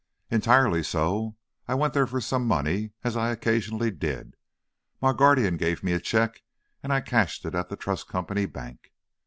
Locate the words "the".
7.69-7.75